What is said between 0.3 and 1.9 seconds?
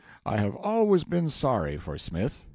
have always been sorry